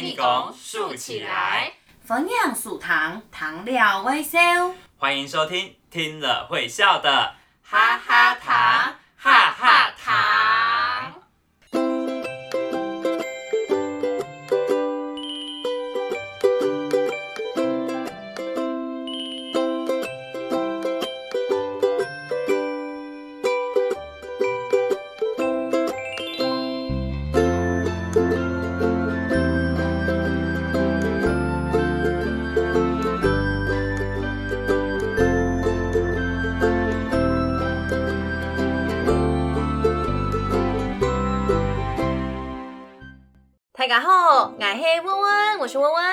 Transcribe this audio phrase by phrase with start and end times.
[0.00, 4.38] 陪你拱竖起来，分享数糖，糖料微笑。
[4.96, 7.34] 欢迎收听听了会笑的
[43.80, 46.04] 大家好，我是温温，我是温温。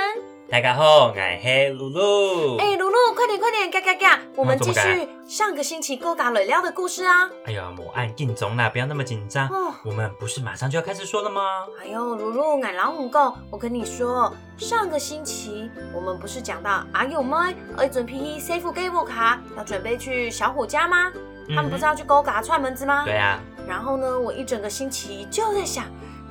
[0.50, 2.56] 大家好，我是露露。
[2.60, 4.22] 哎、露露，快点快点，嘎嘎嘎！
[4.38, 7.30] 我们继续上个星期勾嘎磊料的故事啊。
[7.44, 9.50] 哎呀，我按定中啦，不要那么紧张。
[9.50, 11.42] 哦，我们不是马上就要开始说了吗？
[11.82, 17.36] 哎呦，露露，俺老母够，我跟你说，上个星期我们不是讲到阿友妹
[17.76, 21.12] 儿准批 safe 给我卡，要准备去小虎家吗？
[21.50, 23.04] 他们不是要去勾嘎串门子吗？
[23.04, 25.84] 对啊，然后呢，我一整个星期就在想，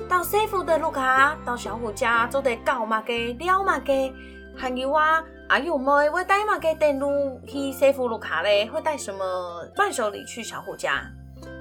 [0.07, 4.13] 到 safe 的路卡，到小虎家就得搞嘛给撩嘛给，
[4.55, 10.93] 还有啊，阿勇妹会带嘛给登录去 safe 路卡嘞，会带什么伴手礼去小虎家？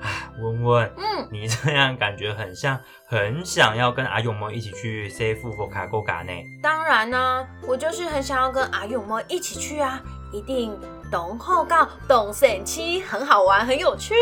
[0.00, 6.32] 啊，温温，嗯，你这样感觉很像，很想要跟阿勇们一起去 C 富佛卡勾嘎呢。
[6.62, 10.00] 当然呢、我就是很想要跟阿勇妹一起去啊，
[10.32, 10.78] 一定
[11.10, 14.14] 懂后告懂神七，很好玩，很有趣。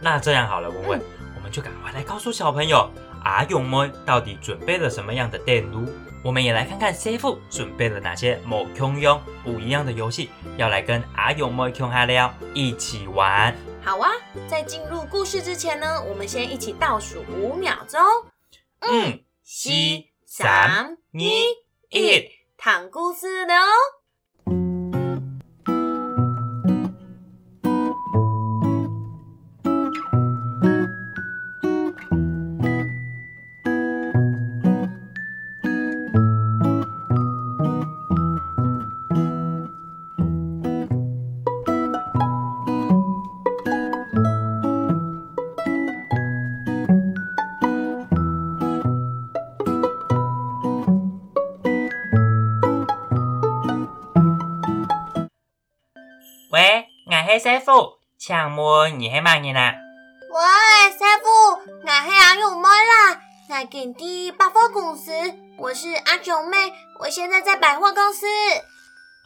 [0.00, 1.00] 那这样好了，文文，
[1.36, 2.88] 我们就赶快来告诉小朋友，
[3.24, 5.88] 阿勇们到底准备了什么样的电路？
[6.22, 13.54] 我们也来看看 C 富准备了哪些某空用不一样的游戏，要来跟阿勇们空哈聊一起玩。
[13.82, 14.10] 好啊，
[14.48, 18.00] 在进入故事之前呢，我们先一起倒数五秒钟。
[18.80, 19.70] 嗯，四、
[20.26, 22.30] 三、二、一。
[22.56, 23.54] 谈故事了
[57.44, 59.74] 喂，我是 C 富，请问你是乜人啊？
[60.30, 61.28] 喂，师傅，
[61.84, 65.12] 我是阿勇妹啦，我给第百货公司，
[65.58, 68.26] 我是阿九妹，我现在在百货公司。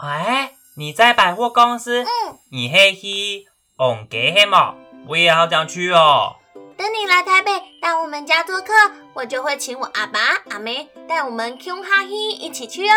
[0.04, 2.02] 哎，你在百货公司？
[2.02, 3.46] 嗯，你是去
[3.76, 4.74] 红街黑吗？
[5.06, 6.36] 我也好想去哦。
[6.76, 8.72] 等你来台北到我们家做客，
[9.14, 10.18] 我就会请我阿爸
[10.50, 12.94] 阿妹带我们 Q 哈嘿一起去哦。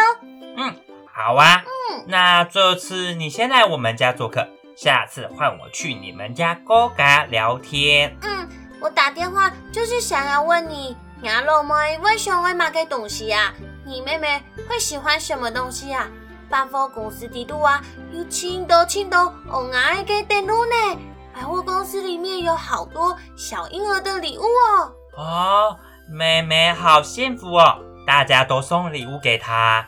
[0.58, 0.76] 嗯，
[1.14, 1.64] 好啊。
[1.92, 4.48] 嗯，那这次你先来我们家做客，
[4.82, 8.18] 下次换我去你们家勾嘎聊天。
[8.24, 8.50] 嗯，
[8.80, 13.54] 我打电话就是想要问你，牙肉妹为什么会买给东西啊？
[13.86, 16.08] 你妹妹会喜欢什么东西啊？
[16.50, 17.80] 百货公司地图啊，
[18.12, 21.00] 有青豆青豆，我爱给电路呢。
[21.32, 24.92] 百货公司里面有好多小婴儿的礼物哦。
[25.16, 27.78] 哦，妹妹好幸福哦，
[28.08, 29.88] 大家都送礼物给她啊。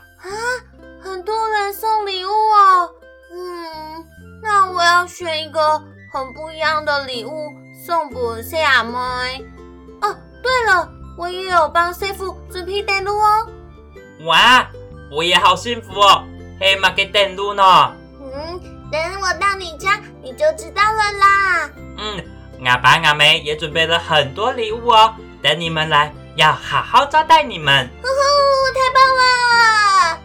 [1.01, 2.91] 很多人送礼物哦。
[3.35, 4.05] 嗯，
[4.43, 5.81] 那我要选一个
[6.11, 9.45] 很不一样的礼物送给 C 阿妹。
[10.01, 13.47] 哦，对了，我也有帮 C 夫准备电路哦。
[14.25, 14.67] 哇，
[15.09, 16.23] 我也好幸福哦，
[16.59, 17.95] 黑马给登录呢。
[18.19, 18.59] 嗯，
[18.91, 21.69] 等我到你家你就知道了啦。
[21.97, 27.89] 嗯，阿爸阿妹也准备了很多礼物哦，等你们来，要好好招待你们。
[28.01, 28.13] 呼呼，
[28.73, 30.19] 太棒了！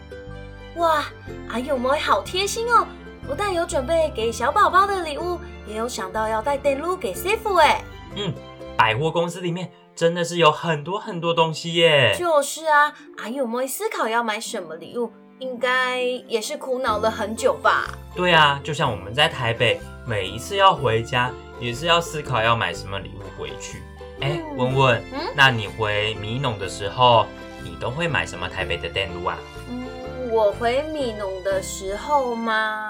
[0.75, 1.05] 哇，
[1.49, 2.85] 阿勇妹好贴心哦，
[3.29, 7.79] 不但有准备给小宝宝的礼物，也有想到要带电路给 C 夫哎。
[8.15, 8.33] 嗯，
[8.75, 12.15] 百货公司里面真的是有很多很多东西耶。
[12.17, 17.87] 就是啊，阿勇妹思考要买什么礼物，应该也是苦恼了很久吧。
[18.15, 23.83] 对啊，就像我们在台北，每一次要回家，也是要思考要买什么礼物回去。
[24.21, 27.27] 哎，嗯文文，嗯那你回米农的时候，
[27.63, 29.37] 你都会买什么台北的电路啊？
[29.69, 32.88] 嗯，我回米农的时候吗？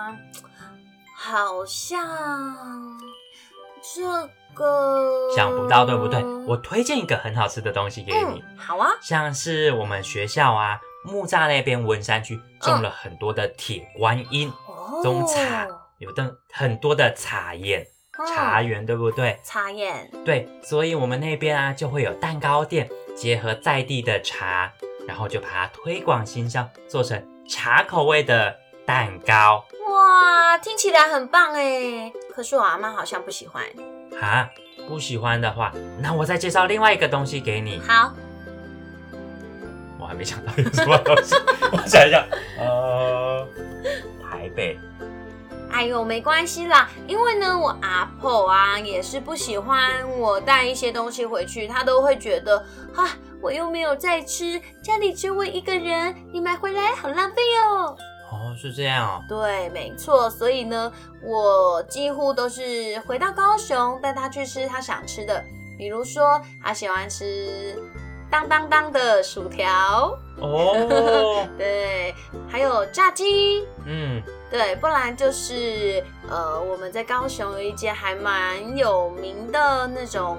[1.30, 2.58] 好像
[3.94, 4.02] 这
[4.56, 6.24] 个想不到对不对？
[6.48, 15.68] 我推荐一个很好吃的东西给你，嗯，好啊，像是我们学校啊木栅那边文山区种了很多的铁观音，哦，种茶
[16.00, 17.86] 有的很多的茶园，
[18.28, 19.40] 茶园对不对？
[19.44, 24.74] 茶叶，对，所以我们那边啊就会有蛋糕店，结合在地的茶，
[25.08, 29.64] 然后就把它推广行销，做成茶口味的蛋糕。
[30.00, 32.12] 哇，听起来很棒哎！
[32.34, 33.64] 可是我阿妈好像不喜欢。
[34.22, 34.50] 啊，
[34.88, 37.82] 不喜欢的话，那我再介绍另外一个东西给你。
[37.86, 38.14] 好，
[40.00, 41.36] 我还没想到有什么东西，
[41.72, 42.26] 我想一下，
[42.58, 43.46] 呃，
[44.24, 44.80] 台北。
[45.72, 52.58] 哎呦，没关系啦，因为呢，我阿婆啊也是不喜欢我带一些东西回去，她都会觉得
[52.96, 53.06] 啊，
[53.42, 57.96] 我又没有在吃，家里只有我一个人，你买回来好浪费哦。
[58.60, 59.24] 哦，是这样哦。
[59.28, 60.92] 对，没错，所以呢，
[61.24, 65.42] 我几乎都是回到高雄带他去吃他想吃的，
[65.78, 67.76] 比如说他喜欢吃
[68.30, 72.14] 当当当的薯条，哦， 对，
[72.50, 73.66] 还有炸鸡。
[73.86, 74.22] 嗯，
[74.52, 80.38] 对，不然就是呃，我们在高雄有一间还蛮有名的那种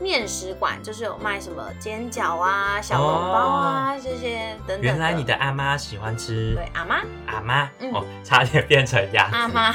[0.00, 4.80] 面食馆，就是有卖什么煎饺啊、小笼包啊、这些等等。
[4.80, 9.34] 原来你的阿妈喜欢吃对阿妈阿妈、嗯哦，差点变成鸭子。
[9.36, 9.74] 阿妈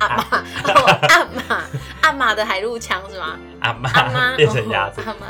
[0.00, 0.24] 阿妈
[0.64, 1.64] 哦阿妈
[2.02, 3.38] 阿妈的海陆腔是吗？
[3.60, 5.04] 阿妈阿妈变成鸭子哦。
[5.06, 5.26] 阿妈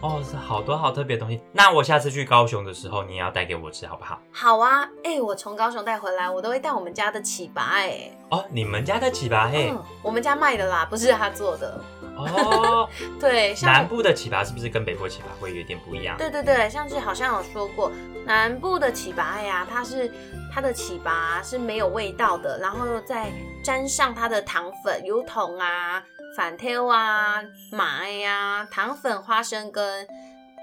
[0.00, 1.40] 哦，是好多好特别的东西。
[1.52, 4.18] 那我下次去高雄的时候，你也要带给我吃，好不好？
[4.32, 8.10] 好啊，哎、我从高雄带回来，我都会带我们家的糍粑哎。
[8.30, 11.80] 哦，你们家的糍粑嘿，嗯，我们家卖的啦，不是他做的。
[12.16, 12.88] 哦，
[13.18, 16.16] 对，像南部的糍粑是不是跟北部的糍粑会有点不一样？
[16.18, 17.90] 对对对，上次好像有说过，
[18.26, 20.10] 南部的糍粑呀，它是
[20.52, 23.30] 它的糍粑是没有味道的，然后再
[23.64, 26.02] 沾上它的糖粉、油桶啊、
[26.36, 30.06] 反挑啊、麻呀、糖粉、花生跟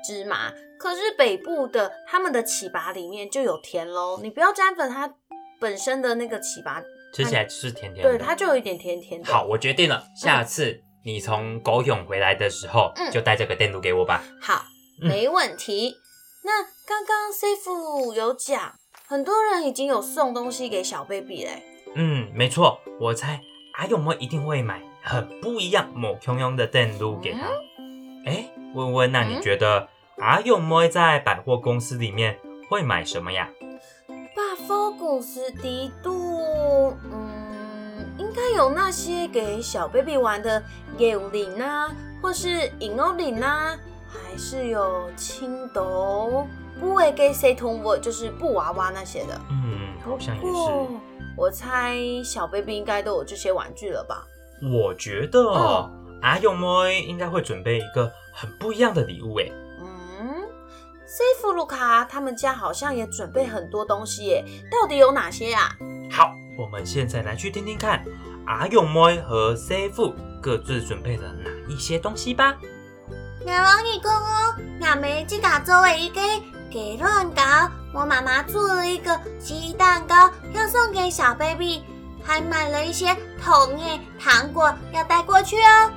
[0.07, 0.51] 芝麻。
[0.77, 5.13] 可是北部的他们的糍粑里面就有甜喽，你不要沾粉，它
[5.59, 6.81] 本身的那个糍粑，
[7.13, 8.09] 吃起来就是甜甜的。
[8.09, 9.27] 对，它就有一点甜甜的。
[9.29, 14.23] 好，我决定了，下次你从狗勇回来的时候，嗯就带这个电炉给我吧。
[14.41, 14.63] 好，
[15.01, 15.95] 嗯没问题。
[16.43, 18.73] 那刚刚 C 傅有讲，
[19.07, 21.63] 很多人已经有送东西给小 baby 嘞。
[21.95, 23.41] 嗯，没错，我猜
[23.73, 27.39] 阿勇们一定会买很不一样、某空用的电炉给他。
[28.25, 29.87] 哎、温温，那你嗯觉得
[30.17, 32.37] 阿勇们在百货公司里面
[32.69, 33.49] 会买什么呀？
[34.07, 37.28] 百货公司底度，嗯，
[38.29, 40.61] 应该有那些给小 baby 玩的
[40.99, 41.89] 幽灵啊，
[42.21, 43.75] 或是银欧铃啊，
[44.07, 46.45] 还是有青豆，
[46.79, 49.33] 不会给谁同我就是布娃娃那些的。
[49.49, 51.01] 嗯，好像也是。
[51.35, 54.23] 我猜小 baby 应该都有这些玩具了吧？
[54.71, 55.41] 我觉得
[56.21, 59.51] 阿勇妹应该会准备一个很不一样的礼物诶。
[59.81, 60.47] 嗯
[61.07, 65.75] ，C 弗卢卡他们家好像也准备很多东西耶，到底有哪些啊？
[66.11, 68.03] 好，我们现在来去听听看
[68.45, 72.53] 阿勇妹和 C 父各自准备了哪一些东西吧。
[73.45, 76.19] 那王你讲哦，那梅这家做的一个
[76.69, 77.41] 给乱搞，
[77.93, 81.81] 我妈妈做了一个鸡蛋糕，要送给小 baby，
[82.21, 85.91] 还买了一些桶耶糖果要带过去哦。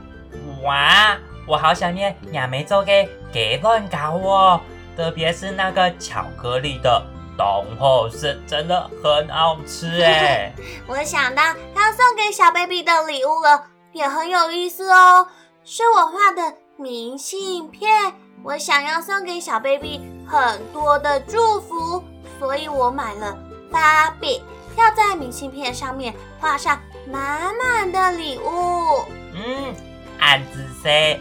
[0.62, 2.93] 哇，我好想念亚梅做的
[3.32, 4.61] 给乱糕哦，
[4.97, 7.05] 特别是那个巧克力的
[7.43, 10.53] 东后是真的很好吃哎。
[10.87, 15.27] 我想到要送给小 baby 的礼物了，也很有意思哦，
[15.65, 18.15] 是我画的明信片。
[18.44, 22.03] 我想要送给小 baby 很多的祝福，
[22.39, 23.37] 所以我买了
[23.70, 24.43] 芭比，
[24.77, 26.81] 要在明信片上面画上
[27.11, 29.05] 满满的礼物。
[29.34, 29.75] 嗯，
[30.19, 31.20] 暗自说。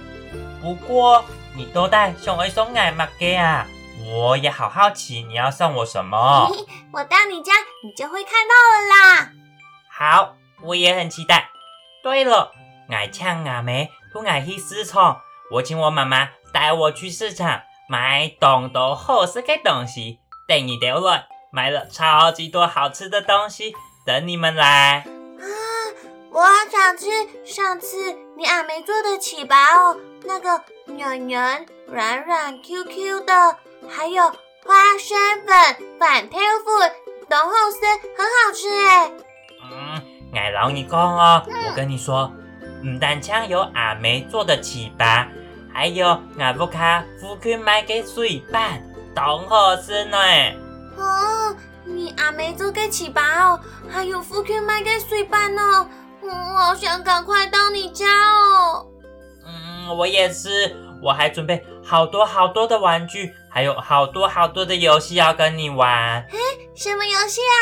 [0.62, 1.24] 不过
[1.56, 3.68] 你都带送一送爱嘛给啊，
[4.13, 6.50] 我也好好奇你要送我什么。
[6.91, 7.53] 我到你家，
[7.84, 9.32] 你就会看到了啦。
[9.89, 11.50] 好，我也很期待。
[12.03, 12.51] 对了，
[12.89, 20.20] 爱抢阿梅不爱去市场，我请我妈妈带我去市场买东多好吃的东西。
[20.48, 23.74] 等你丢了，买了超级多好吃的东西，
[24.06, 25.06] 等你们来。
[25.39, 25.44] 啊，
[26.32, 27.06] 我好想吃
[27.46, 33.58] 上次你阿梅做的糍粑哦，那个软软、软软、Q Q 的，
[33.90, 36.92] 还有花生粉、反跳粉、
[37.30, 37.80] 东后丝，
[38.18, 39.12] 很好吃哎。
[39.72, 40.02] 嗯，
[40.34, 42.32] 俺老你讲哦，我跟你说，
[42.84, 45.28] 唔但枪有阿梅做的糍粑，
[45.74, 46.08] 还有
[46.40, 48.82] 阿布卡夫君买给水板，
[49.16, 50.18] 东好吃呢。
[50.98, 53.60] 哦，你阿梅做的糍粑哦，
[53.90, 55.88] 还有福 Q 买给水板哦，
[56.22, 58.86] 嗯我好想赶快到你家哦。
[59.46, 66.25] 嗯，我也是，我还准备好多好多的玩具，还有好多好多的游戏要跟你玩。
[66.75, 67.55] 什么游戏啊？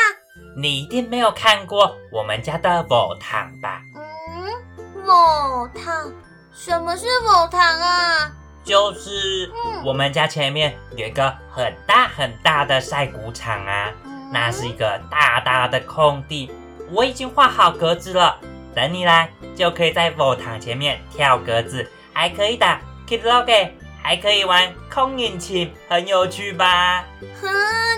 [0.56, 3.82] 你一定没有看过我们家的某糖吧？
[3.96, 6.12] 嗯，某糖？
[6.52, 8.32] 什么是某糖啊？
[8.62, 9.50] 就是
[9.84, 13.90] 我们家前面有一个很大很大的晒谷场啊，
[14.32, 16.52] 那是一个大大的空地，
[16.90, 18.38] 我已经画好格子了，
[18.74, 23.70] 等你来就可以在佛堂前面跳格子，还可以打 Kid Log，
[24.02, 27.04] 还可以玩空引擎，很有趣吧？
[27.40, 27.48] 哼，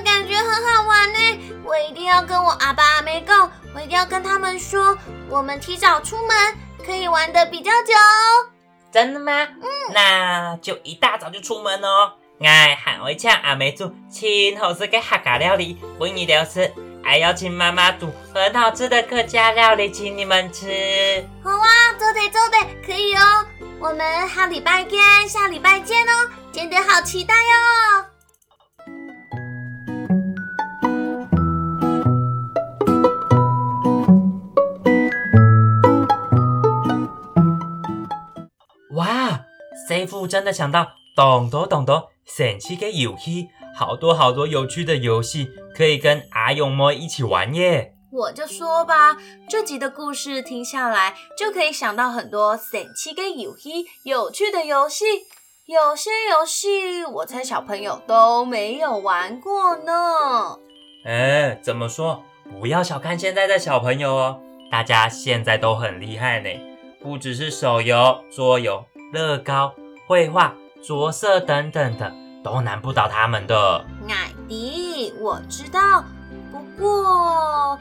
[0.05, 1.19] 感觉很好玩呢，
[1.65, 4.97] 我一定要跟我阿爸阿妹讲，我一定要跟他们说，
[5.29, 6.37] 我们提早出门
[6.85, 7.95] 可以玩的比较久。
[8.93, 9.33] 真的吗？
[9.43, 12.13] 嗯，那就一大早就出门哦。
[12.43, 16.71] 哎，喊我抢阿妹煮清好吃的客家料理，欢迎留吃。
[17.05, 21.27] 还要请妈妈煮很好吃的客家料理，请你们吃。
[21.43, 21.93] 好啊。
[23.83, 27.51] 我们下礼拜见，下礼拜见哦，真的好期待哟。
[39.89, 47.92] 师傅真的想到懂多懂多神奇的游戏，好多好多有趣的游戏可以跟阿勇妹一起玩耶！
[48.13, 49.17] 我就说吧，
[49.49, 53.71] 这集的故事听下来，就可以想到很多神奇跟有趣、
[54.05, 55.05] 有趣的游戏。
[55.65, 60.59] 有些游戏，我猜小朋友都没有玩过呢。
[61.07, 62.23] 哎，怎么说？
[62.61, 64.41] 不要小看现在的小朋友哦，
[64.71, 66.51] 大家现在都很厉害呢，
[67.01, 68.85] 不只是手游、桌游。
[69.13, 69.75] 乐高、
[70.07, 73.85] 绘画、着色等等的，都难不倒他们的。
[74.07, 76.05] 奶迪，我知道。
[76.51, 77.79] 不过，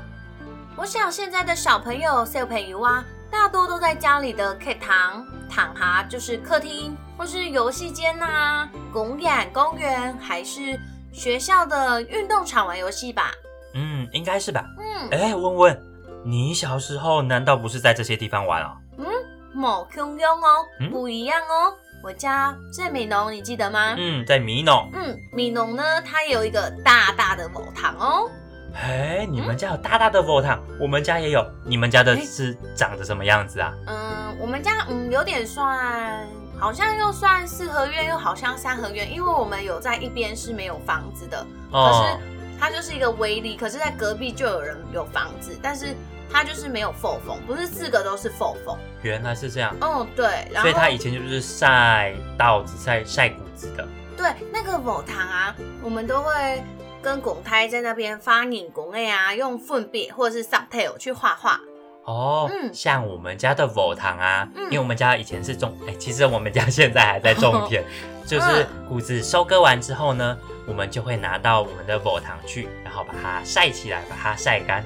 [0.78, 10.80] 我想现在的小朋友小朋友啊，大多都在家里的课堂、躺下就是客厅，或是游戏间呐、公园、公园，还是
[11.12, 13.32] 学校的运动场玩游戏吧？
[13.74, 14.66] 嗯，应该是吧。
[14.80, 15.84] 嗯，哎，问问，
[16.24, 18.76] 你小时候难道不是在这些地方玩啊？
[18.98, 19.06] 嗯。
[19.54, 21.76] 某空用哦，不一样哦。
[22.02, 23.96] 我家在米农，你记得吗？
[23.98, 24.90] 嗯，在米农。
[24.94, 28.32] 嗯，米农呢，它有一个大大的某堂哦。
[28.74, 31.46] 哎，你们家有大大的佛堂，我们家也有。
[31.64, 33.74] 你们家的是长得什么样子啊？
[33.88, 42.20] 嗯，我们家嗯有点算，好像又算四合院，又好像三合院，因为我们有在一边是没有房子的，可是
[42.60, 45.96] 它就是一个威力，可是在隔壁就有人有房子，但是。
[46.34, 48.74] 它就是没有缝缝，不是四个都是缝缝。
[49.02, 49.76] 原来是这样。
[49.82, 50.48] 嗯，对。
[50.62, 53.86] 所以它以前就是晒稻子、晒晒谷子的。
[54.16, 56.64] 对，那个佛堂啊，我们都会
[57.02, 61.60] 跟公胎在那边发引公类啊，用粪便或者是 subtail 去画画。
[62.04, 67.84] 哦，嗯，像我们家的佛堂啊，因为我们家以前是种，哎，其实我们家现在还在种田，
[68.26, 74.84] 就是谷子收割完之后呢，我们就会拿到我们的佛堂去，然后把它晒起来，把它晒干。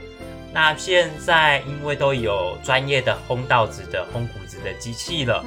[0.54, 5.44] 那现在因为都有专业的烘稻子的烘谷子的机器了，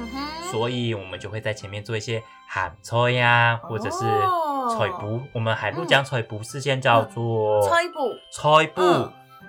[0.51, 4.05] 所以我们就会在前面做一些喊吹呀，或者是
[4.77, 5.21] 吹布。
[5.33, 8.81] 我们海陆讲吹布，是先叫做吹布，吹布。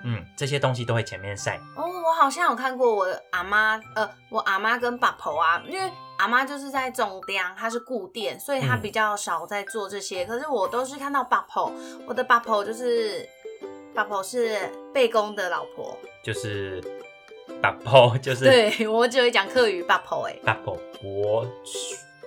[0.03, 1.57] 嗯，这些东西都会前面晒。
[1.75, 10.25] 哦，我好像有看过我的阿妈，呃，我阿妈跟爸婆啊，因为阿妈就是在种电，她是固电，所以她比较少在做这些。
[10.25, 11.71] 可是我都是看到爸婆，
[12.07, 13.27] 我的爸婆就是。
[13.93, 14.57] 八婆是
[14.93, 16.81] 贝公的老婆，就是
[17.61, 21.45] 八婆，就是对我只会讲客语八婆哎，八婆婆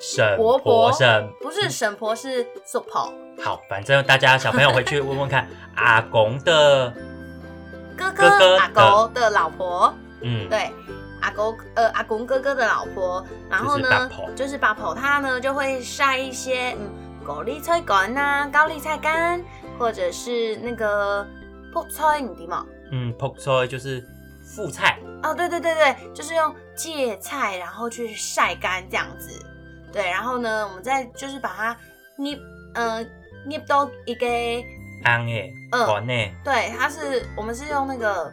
[0.06, 3.10] 婶婆婆婶不是婶婆是叔婆。
[3.42, 6.92] 好，反正大家小朋友回去问问看， 阿公的
[7.96, 10.70] 哥哥阿公的老婆，嗯，对，
[11.22, 19.42] 阿公呃阿公哥哥的老婆，然后呢就是八婆，他呢就会晒一些嗯高丽菜干呐，高丽菜干，
[19.78, 21.26] 或者是那个。
[21.72, 22.64] 泡菜你知吗？
[22.92, 24.00] 嗯，泡菜就是
[24.46, 29.44] 副菜哦，对对对对，就是用芥菜然后去晒干这样子，
[29.94, 31.76] 对，然后呢，我们再就是把它
[32.16, 32.36] 捏，
[32.74, 33.08] 嗯，
[33.46, 34.26] 捏到一个
[35.04, 38.32] 安诶，罐诶，对，它是我们是用那个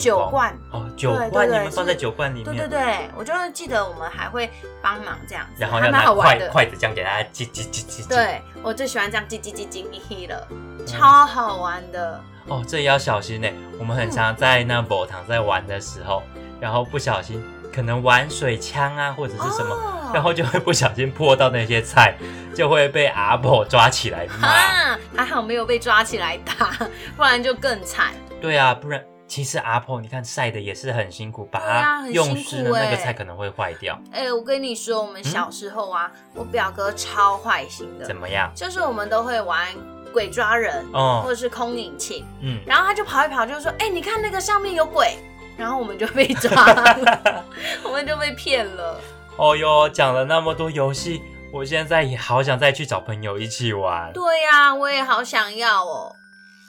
[0.00, 10.48] 酒罐哦，酒罐，你们放在酒罐里面，对对对，我就是记得我们还会帮忙这样子，然后要拿筷筷子这样给它挤挤挤挤，对我最喜欢这样挤挤挤挤嘿了，
[10.86, 12.18] 超好玩的。
[12.46, 13.48] 哦，这也要小心呢。
[13.78, 16.22] 我们很常在那宝堂在玩的时候，
[16.60, 17.42] 然后不小心
[17.74, 19.76] 可能玩水枪啊，或者是什么，
[20.14, 22.14] 然后就会不小心泼到那些菜，
[22.54, 24.96] 就会被阿婆抓起来骂。
[25.16, 26.70] 还好没有被抓起来打，
[27.16, 28.12] 不然就更惨。
[28.40, 33.98] 对啊，不然其实阿婆你看晒的也是很辛苦，把它用湿的那个菜可能会坏掉。
[34.12, 38.04] 哎，我跟你说，我们小时候啊，我表哥超坏心的。
[38.04, 38.52] 怎么样？
[38.54, 39.66] 就是我们都会玩。
[40.12, 45.18] 鬼抓人，哦，或者是空引擎，嗯，然后他就跑一跑，就说：“哎，你看那个上面有鬼。”
[45.56, 47.44] 然后我们就被抓了，
[47.84, 49.00] 我们就被骗了。
[49.36, 54.12] 哦哟，讲了那么多游戏，我现在也好想再去找朋友一起玩。
[54.12, 56.12] 对呀、我也好想要哦。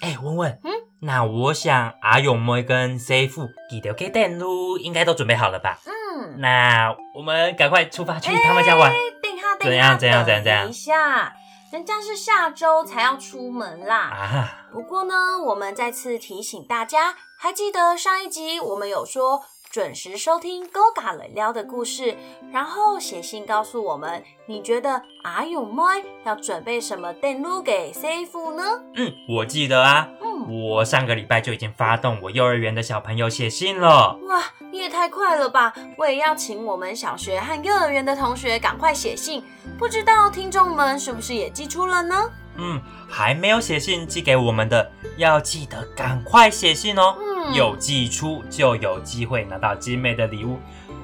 [0.01, 5.80] 哎，文文，嗯，那我想阿勇妹跟 C 夫记得给电路应该都准备好了吧？
[5.86, 8.92] 嗯，那我们赶快出发去他们家玩。
[8.92, 11.34] 哎等一下，等一下，怎样怎样怎样怎样等一下，
[11.75, 13.98] 人家是下周才要出门啦。
[13.98, 19.44] 啊，不过呢，我们再次提醒大家，还记得上一集我们有说
[19.75, 22.15] 准时收听《勾嘎了撩》的故事，
[22.50, 25.82] 然后写信告诉我们，你觉得阿勇妹
[26.24, 28.63] 要准备什么电路给 C 夫呢？
[28.94, 34.17] 嗯，我记得啊，嗯，我上个礼拜就已经发动我幼儿园的小朋友写信了。
[34.29, 34.41] 哇，
[34.72, 35.74] 你也太快了吧！
[35.98, 39.44] 我也要请我们小学和幼儿园的同学赶快写信，
[39.77, 42.32] 不知道听众们是不是也寄出了呢？
[42.57, 47.15] 嗯，还没有写信寄给我们的，要记得赶快写信哦。
[47.19, 50.57] 嗯有寄出就有机会拿到精美的礼物，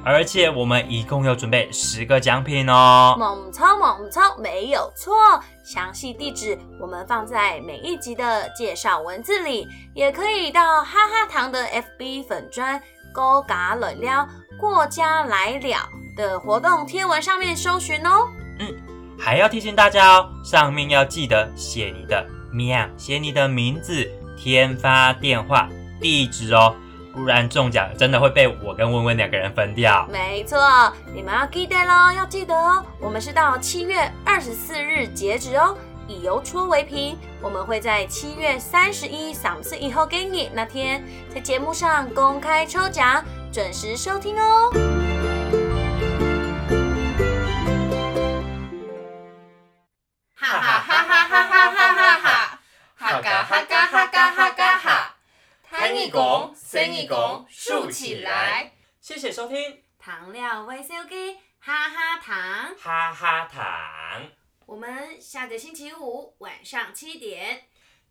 [0.03, 3.15] 而且我们一共有准备十个奖品哦。
[3.19, 5.13] 猛超猛超没有错，
[5.63, 12.81] 详细地址我们放在每一集的介绍文字里，也可以到哈哈糖的 FB 粉砖
[13.13, 14.27] 勾嘎冷撩
[14.59, 15.77] 过家来了
[16.17, 18.27] 的活动贴文上面搜寻哦。
[19.23, 25.69] 还要提醒大家哦，上面要记得写你的名，写你的名字、天发电话、
[26.01, 26.75] 地址哦，
[27.13, 30.07] 不然中奖真的会被我跟温温两个人分掉。
[30.11, 30.57] 没错，
[31.13, 32.83] 你们要记得喽，要记得哦。
[32.99, 37.15] 我们是到七月二十四日截止哦，以邮戳为凭。
[37.43, 45.00] 我们会在七月三十一赏赐以后给你那天，在节目上公开抽奖，准时收听哦。
[53.21, 55.15] 嘎哈嘎哈嘎哈嘎哈，
[55.69, 58.73] 弹一拱，伸一拱，竖起来。
[58.99, 64.29] 谢谢收听，糖料微笑给哈哈糖，哈哈糖，
[64.65, 67.65] 我们下个星期五晚上七点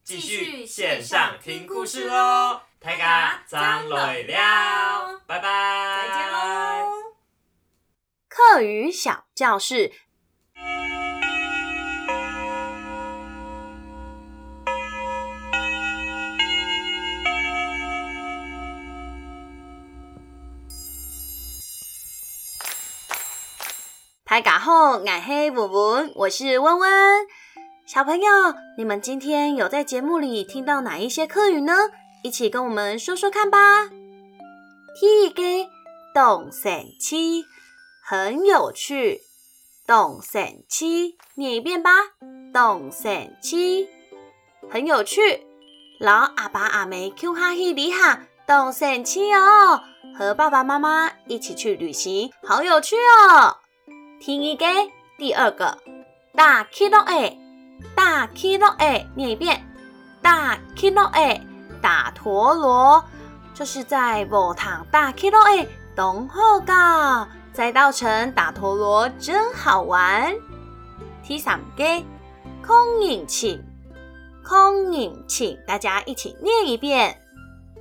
[0.04, 2.62] 继续线上听故事喽。
[2.78, 6.92] 大家张来了，拜拜，再见喽。
[8.28, 9.92] 课余小教室。
[24.30, 27.26] 大家好，我是文文，我是温温。
[27.84, 28.30] 小朋友，
[28.78, 31.90] 你们今天有在节目里听到哪一些课语呢？
[32.22, 33.88] 一起跟我们说说看吧。
[35.00, 35.42] 第一个
[36.14, 37.44] 动神气。
[38.04, 39.22] 很有趣，
[39.84, 41.90] 动神气，念一遍吧。
[42.54, 43.88] 动神气，
[44.70, 45.44] 很有趣。
[45.98, 49.82] 老阿爸阿妹 Q 哈希里哈，动神气哦，
[50.16, 53.56] 和爸爸妈妈一起去旅行，好有趣哦。
[54.20, 54.66] 听一个，
[55.16, 55.78] 第二个，
[56.34, 57.40] 大 kilo a，
[57.96, 59.64] 大 kilo a，念一遍，
[60.20, 61.40] 大 kilo a，
[61.80, 63.02] 打陀螺，
[63.54, 67.26] 这是在某堂大 kilo a 东后告。
[67.54, 70.34] 在稻城打陀螺真好玩。
[71.26, 71.84] 第三个，
[72.62, 73.58] 空引擎，
[74.46, 77.18] 空引擎，大家一起念一遍。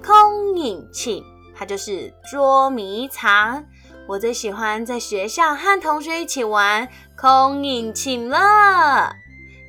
[0.01, 1.21] 空引擎，
[1.53, 3.65] 它就是捉迷藏。
[4.09, 9.15] 我最喜欢在学校和同学一起玩空引擎了。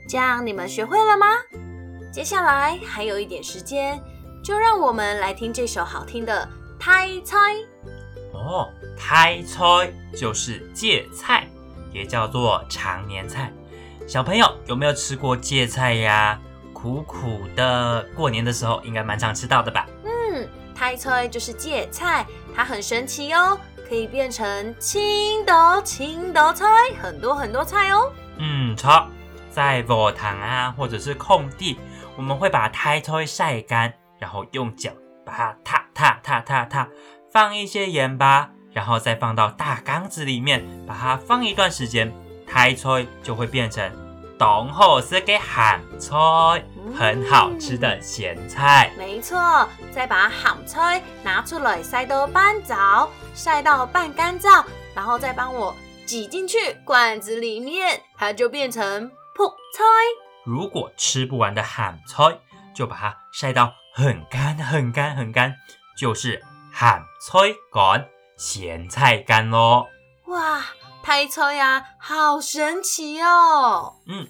[0.09, 1.26] 这样你们学会了吗？
[2.11, 4.00] 接下来还有一点时间，
[4.42, 6.48] 就让我们来听这首好听的
[6.83, 7.37] 《猜猜》。
[8.33, 11.46] 哦，胎猜就是芥菜，
[11.92, 13.53] 也叫做常年菜。
[14.09, 16.40] 小朋友有没有吃过芥菜呀？
[16.72, 19.87] 苦苦的，过年的时候应该蛮常吃到的吧？
[20.03, 22.26] 嗯，胎菜就是芥菜，
[22.57, 26.64] 它很神奇哦，可以变成青豆、青豆菜，
[27.03, 28.12] 很多很多菜哦。
[28.38, 29.05] 嗯，错，
[29.50, 31.76] 在佛堂啊，或者是空地，
[32.16, 34.92] 我们会把苔菜晒干，然后用脚
[35.26, 36.88] 把它踏踏踏踏踏。
[37.33, 42.14] 放一些盐巴，然后再放到大缸子里面，把它放一段时间，
[42.46, 43.90] 苔菜就会变成
[44.40, 46.64] 东后是给咸菜，
[46.96, 48.90] 很好吃的咸菜。
[48.96, 55.76] 没错，再把咸菜拿出来晒到半早，晒到半干燥，然后再帮我
[56.07, 59.85] 挤进去罐子里面，它就变成泡菜。
[60.46, 62.38] 如果吃不完的咸菜，
[62.74, 65.55] 就把它晒到很干很干很干，
[65.98, 66.42] 就是。
[66.72, 67.38] 咸菜
[67.70, 68.07] 干、
[68.38, 69.87] 咸菜干喽！
[70.29, 70.62] 哇，
[71.02, 74.00] 胎菜呀，好神奇哦！
[74.06, 74.28] 嗯，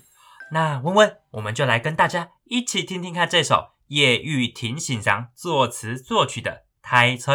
[0.53, 6.51] 那温温，我们就来跟大家一起听听看这首叶玉婷欣赏作词作曲的
[6.83, 7.33] 《胎菜》，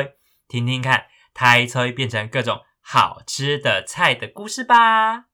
[0.48, 5.26] 听听看胎菜变成各种好吃的菜的故事吧。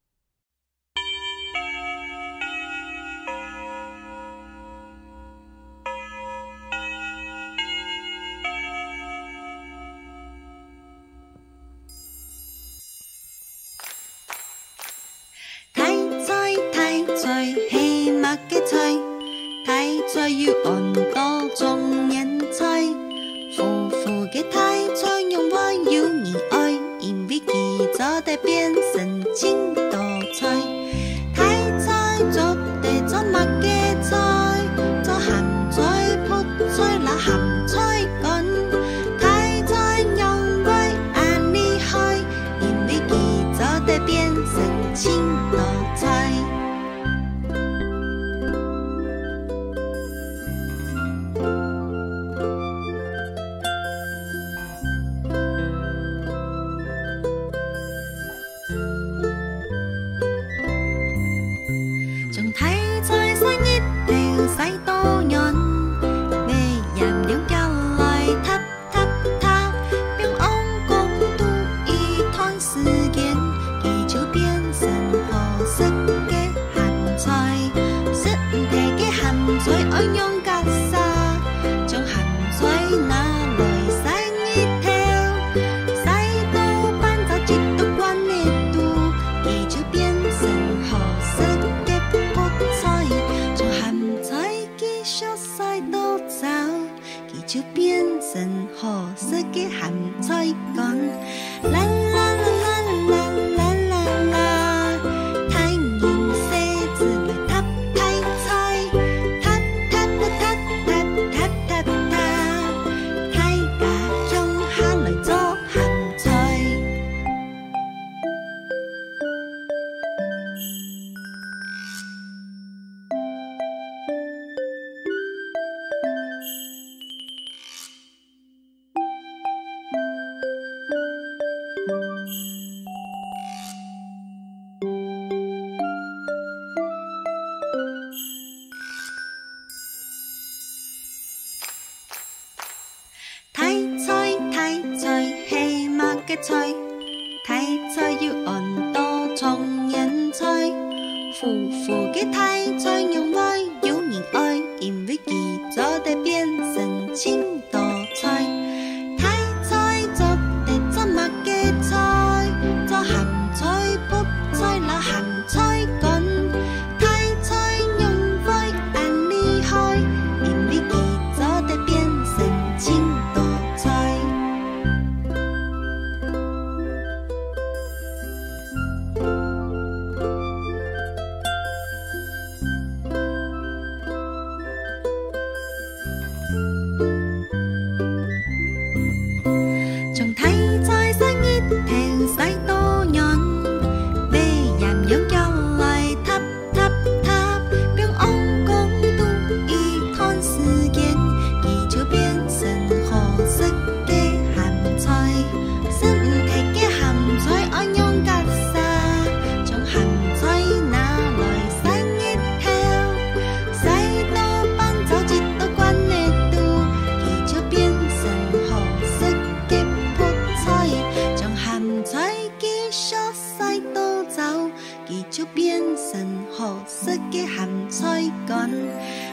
[224.35, 224.69] 早
[225.05, 228.69] 己就变成黑色的咸菜干。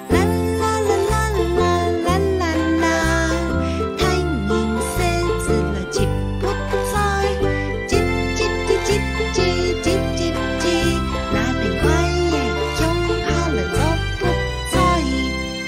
[0.08, 1.14] 啦啦啦啦
[1.56, 1.60] 啦
[2.04, 2.08] 啦
[2.38, 2.42] 啦
[2.80, 2.84] 啦
[3.96, 4.50] 太阳
[4.96, 4.96] 晒
[5.46, 5.96] 着了吉
[6.40, 6.42] 卜
[6.90, 6.94] 赛
[7.86, 7.90] 叽
[8.34, 8.88] 叽叽叽
[9.34, 9.36] 叽
[9.82, 10.20] 叽叽
[10.60, 10.62] 叽
[11.32, 11.86] 那顶怪
[12.32, 12.36] 眼
[12.76, 12.80] 睛
[13.24, 13.78] 跑来做
[14.18, 14.22] 钵
[14.72, 14.74] 菜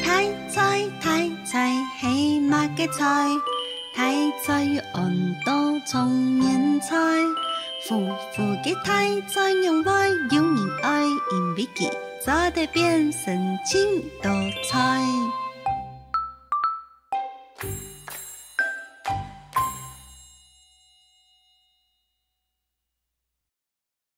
[0.02, 0.08] 太
[0.48, 0.58] 菜
[1.00, 1.04] 太
[1.44, 1.52] 菜
[2.00, 3.30] 黑嘛个菜。
[3.92, 5.12] 太菜黄
[5.44, 6.08] 豆炒
[6.40, 6.96] 咸菜
[7.90, 11.90] 扶扶个态做人外有人爱因为计
[12.24, 14.30] 做的变神经都
[14.72, 15.02] 在